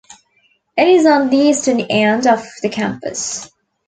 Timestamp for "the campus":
2.63-3.51